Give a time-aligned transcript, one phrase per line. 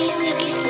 [0.00, 0.60] 優也ギス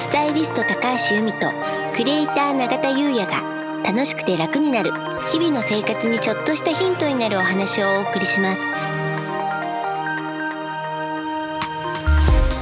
[0.00, 1.50] スタイリスト高橋由美と
[1.94, 4.90] クリエイター永田優也が楽しくて楽になる
[5.30, 8.60] 日々の生活にちょっとしたヒントになるお話をお送りします。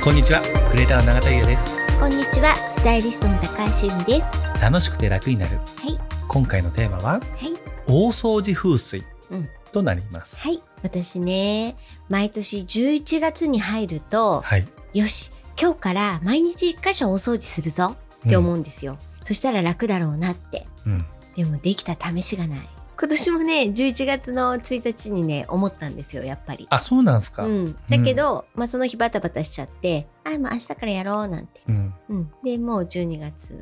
[0.02, 0.40] こんにちは
[0.70, 1.76] クリエイターの永田優也です。
[2.00, 4.60] こんにちはスタイリストの高橋由美です。
[4.60, 5.58] 楽しくて楽になる。
[5.58, 5.96] はい。
[6.26, 7.54] 今回のテーマははい。
[7.86, 9.48] 大掃除風水うん。
[9.70, 10.60] となります、はい。
[10.82, 11.76] 私ね
[12.08, 14.66] 毎年11月に入るとはい。
[14.94, 15.30] よし
[15.62, 17.94] 今日から毎日一箇所大掃除するぞ
[18.26, 20.66] って思うんですよ、そしたら楽だろうなって。
[20.84, 21.04] うん。
[21.36, 22.68] でもできた試しがない。
[22.98, 26.66] 今年もね11月の1日にね思ったんですよやっぱり。
[26.68, 31.94] あそうなんですか、うん、だけど、まあ、その日バタバタしちゃってあもう明日からやろうなんて、うん。
[32.08, 33.52] うん、でもう12月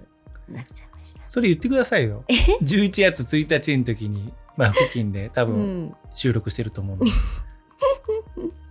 [0.49, 1.21] になっちゃいました。
[1.29, 2.25] それ言ってくださいよ。
[2.63, 7.11] 11月1日の時にまあ付近で多う分ん、収録してると思うんで、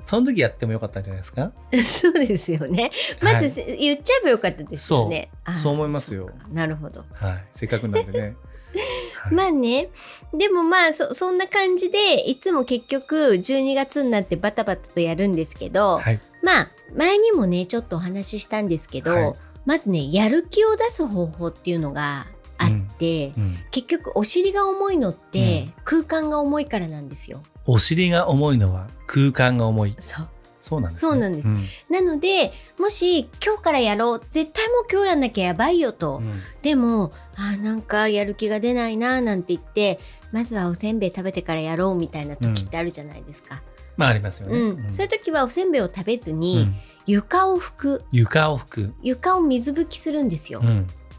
[0.10, 1.52] その時やってもよかったんじゃないですか？
[1.86, 2.90] そうですよね。
[3.22, 5.30] まず、はい言っちゃえばよかったですよね。
[5.46, 6.32] あーそう思いますよ。
[6.52, 7.06] なるほど。
[7.14, 8.36] はい、せっかくなんでね、
[9.22, 9.34] はい。
[9.36, 9.90] まあね。
[10.34, 16.20] でもまあそそんな感じでいつも結局12月になってバタバタとやるんですけど、はい。
[16.42, 19.34] まあ前にもねちょっとお話ししたんですけど、はい。
[19.66, 22.26] まずねやる気を出す方法っていうのが
[22.58, 27.44] あって、うん、結局お尻が重いのって、空間が重いからなんですよ。
[27.72, 29.96] お尻が重いのは空間が重い。
[30.00, 30.28] そう。
[30.62, 31.92] そうなんです、ね、そうなんです。
[31.92, 36.42] なのでもし今日からやろう絶対もう今日やんなきゃやばいよと、うん。
[36.64, 40.00] でもあーなんかやる気が出ないなーなんて言って
[40.32, 43.62] まずはおせんべい食べてからやろうみたいな時ってあるじゃないですか。
[43.98, 44.86] まあありますよね、うん。
[44.86, 44.94] うん。
[44.94, 46.76] そういう時はおせんべいを食べずうに、ん。
[47.06, 48.04] 床を拭く。
[48.12, 50.62] 床を拭く、床を水拭きするんですよ。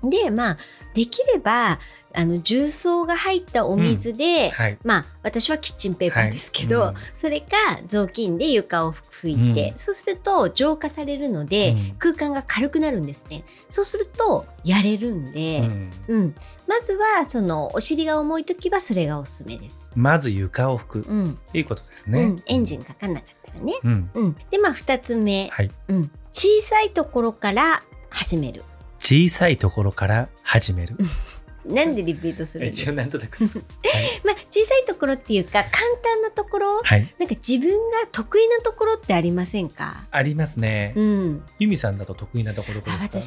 [0.03, 0.59] うんでまあ
[0.95, 1.79] できれば
[2.12, 4.79] あの重曹が入ったお水で、はい。
[4.84, 6.89] まあ私はキッチンペーパーですけど、はい。
[6.91, 6.97] うん。
[7.15, 7.47] それか
[7.87, 9.78] 雑巾で床を拭いて、うん。
[9.78, 11.95] そうすると浄化されるので、うん。
[11.98, 13.45] 空間が軽くなるんですね。
[13.69, 15.91] そうするとやれるんで、うん。
[16.09, 16.34] うん。
[16.66, 19.93] まずはそのお尻が重い時はそれがおすすめです。
[19.94, 21.39] まず床を拭く、うん。
[21.53, 23.75] いいことですね、うん、エンジンかかんなかったらね。
[23.84, 24.10] うん。
[24.15, 25.71] うん、でまあ2つ目、はい。
[25.89, 28.65] うん、小さいところから始める。
[29.10, 30.97] 小さいところから始める、
[31.66, 33.50] なんでリピートする一応なんとなくはい
[34.25, 35.65] まあ、小さいところっていうか簡
[36.00, 36.81] 単なところ？
[36.84, 40.06] はい、なんか自分が得意なところってありませんか？
[40.12, 43.19] ありますね、うん、由美さんだと得意なところどこですか？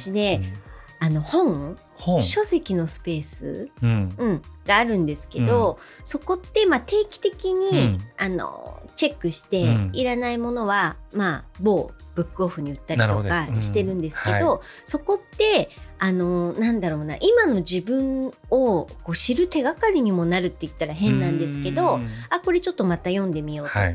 [1.04, 1.76] あの本
[2.18, 4.14] 書籍のスペース、うん。
[4.16, 8.00] うん、があるんですけど、そこってまあ定期的に、うん。
[8.16, 9.90] あのチェックして、うん。
[9.92, 22.08] いらないものはまあ某ブックオフに売ったりとかしてるんですけはど、そこってあのなんだろうな今の自分をこう知る手がかりにもなるって言ったら変なんですけど、うん。
[22.30, 23.94] あこれちょっとまた読んでみようとか、はい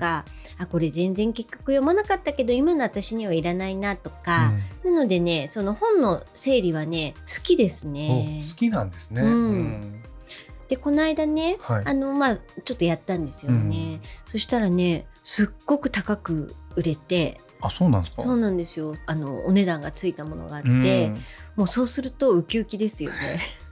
[0.59, 4.51] あこれ全然結局読まなかったけど今の私にはいらないなとか、
[4.83, 8.41] なのでねその本の整理はね好きですうんね。
[8.43, 8.47] お。
[8.47, 10.03] 好きなんですね、うん。
[10.67, 11.83] でこの間ねはい。
[11.85, 17.39] あのまあちょっとやったんですよね、そしたらねすっごく高く売れて。
[17.61, 18.21] あそうなんですか？
[18.21, 18.95] そうなんですよ。
[19.05, 21.23] あのお値段がついたものがあって、うん。
[21.55, 23.17] もうそうするとウキウキですよね。
[23.17, 23.68] ま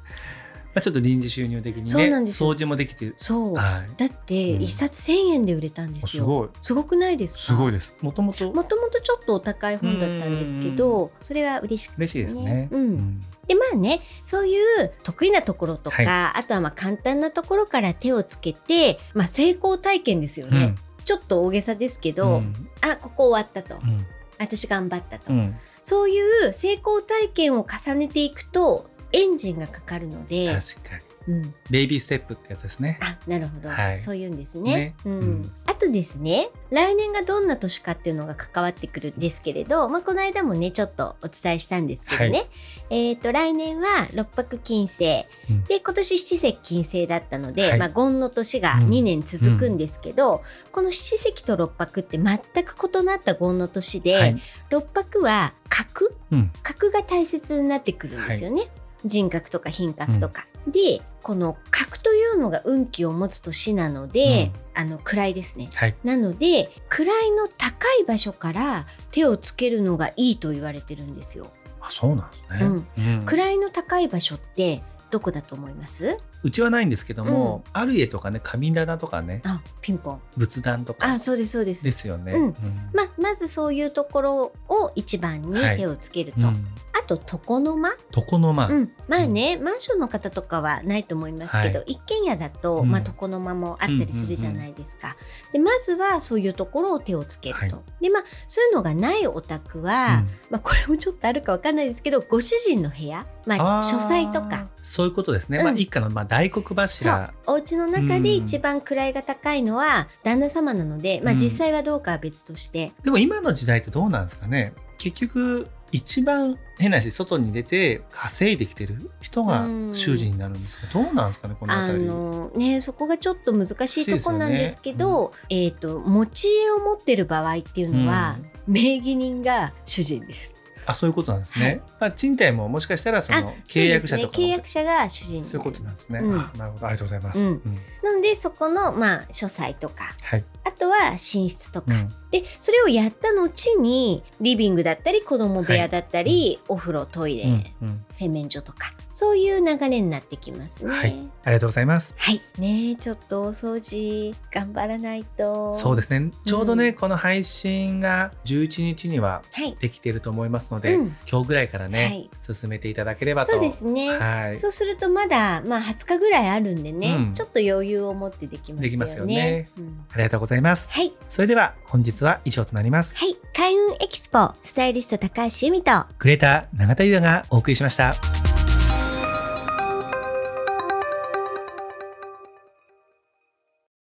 [0.77, 2.51] あ、ちょっと臨時収入的にねそうなんですよ。
[2.51, 3.53] 掃除もできてそう。
[3.55, 3.89] はい。
[3.97, 4.61] だってうん。
[4.61, 6.49] 一冊1000円で売れたんですよ、すごい。
[6.61, 7.43] すごくないですか？
[7.43, 7.95] すごいです。
[8.01, 12.69] もともともともとちょっとお高い本だったんですけど、それは嬉しくて、嬉しいですね。
[12.71, 13.19] うん。
[13.47, 16.07] でまあねそういう得意なところとか、はい。
[16.07, 21.03] あとはまあ簡単なところから手をつけて、まあ、成功体験ですよね、うん。
[21.05, 22.53] ちょっと大げさですけうど、ん。
[22.81, 24.05] あここ終わったと、うん。
[24.37, 25.55] 私頑張ったと、うん。
[25.81, 31.17] そういう成功体験を重ねていくとエンジンがかかるので、確かに。
[31.27, 32.99] うん、ベイビーステップってやつですね。
[33.01, 33.99] あなるほど、はい。
[33.99, 34.75] そういうんですね。
[34.75, 34.95] ね。
[35.05, 35.19] うん。
[35.19, 35.51] うん。
[35.65, 42.45] あとですね来年がどんな年かっていうのが関わってくるんですけれど、まあ、この間もねちょっとお伝えしたんですけどね、は
[42.89, 45.63] えっ、と来年は六白金星、うん。
[45.65, 47.77] で今年七石金星だったので、はい。
[47.77, 48.89] まあ、権の年がうん。
[48.89, 54.41] 2年続くんですけど、この七石と六白って全く異なった権の年で、はい。
[54.69, 56.15] 六白は角？
[56.31, 56.51] うん。
[56.63, 58.63] 角が大切になってくるんですよね、
[59.07, 60.47] 人格とか品格とか。
[60.67, 65.69] でこの角というのが運気を持つ年なので、あの位ですね。
[65.73, 71.47] はいなので位の高い場所から手をつけるのがいいと言われてるんですよ。
[71.81, 72.59] あそうなんですね、
[72.97, 74.81] うん位の高い場所って
[75.11, 76.17] どこだと思います？
[76.43, 80.21] うちはないんですけども、ある家とかね神棚とかねあピンポン。
[80.35, 81.07] 仏壇とか。
[81.07, 81.83] あそうですそうです。
[81.83, 82.33] ですよね。
[82.33, 82.41] うん。
[82.43, 82.53] うん。
[82.93, 86.39] ままずそういうところを一番に手をつけると。
[86.39, 86.67] うん。
[86.93, 92.91] あと床の間、床の間、うん、まあね、マンションの方とかはないと思いますけど、は一軒家だと、うん。
[92.91, 95.15] まあ、床の間もあったりするじゃないですか。
[95.53, 97.77] でまずはそういうところを手をつけると。
[97.77, 98.03] はい。
[98.03, 103.83] でまあそういうのがないお宅は、まあ、これもちょっとあるかわかんないですけどご主人の部屋、まあ、あー。
[103.83, 104.67] 書斎とか。
[104.81, 105.63] そういうことですね、うん。
[105.65, 106.75] まあ一家のまあ大黒そう。
[106.75, 111.39] 柱お家の中で一番位が高いのは旦那様なので、まあ、うん。
[111.39, 114.73] 実際はどうかは別として、でも今の時代ってどうなんですかね。
[114.97, 119.95] 結局一番変なし外に出て稼いできてる人がうん。
[119.95, 122.05] 主人になるんですか、どうなんですかねこのあ辺り。
[122.05, 130.56] のねそこがちょっと難しいとこなんですけどそうですえっ、と持ち家を持ってる場合っていうのは、名義人が主人です。
[130.87, 131.81] あそういうことなんですね、はい。
[131.99, 135.43] まあ賃貸ももしかしたらそあの契約者とかね、契約者が主人。
[135.43, 136.39] そういうことなんですね、うん。
[136.39, 136.87] あなるほど。
[136.87, 137.61] ありがとうございます、うん。
[138.03, 142.09] なのでそこのまあ書斎とかはい、あとは寝室とか、うん。
[142.31, 147.73] でそれをやった後にリビングだったり子供部屋だったり、お風呂トイレ、
[148.09, 150.93] 洗面所とかそういう流れになってきますね。
[150.93, 151.27] はい。
[151.43, 152.13] ありがとうございます。
[152.19, 152.39] はい。
[152.59, 155.73] ねえちょっとお掃除頑張らないと。
[155.73, 156.29] そうですね。
[156.43, 159.75] ちょうどね、うんこの配信が11日にははい。
[159.79, 161.15] できていると思いますので、うん。
[161.27, 162.29] 今日ぐらいからね、はい。
[162.39, 163.53] 進めていただければと。
[163.53, 164.15] そうですね。
[164.15, 164.59] はい。
[164.59, 167.33] そうするとまだまあ20日ぐらいあるんでね、うん。
[167.33, 168.81] ちょっと余裕を持ってできますよね。
[168.83, 169.67] できますよね。
[169.79, 170.05] うん。
[170.11, 170.91] ありがとうございます。
[170.91, 171.11] はい。
[171.27, 173.17] それでは本日は以上となります。
[173.17, 173.35] はい。
[173.55, 178.13] 開運エキスポスタイリスト高橋由美とクレーター永田優也がお送りしました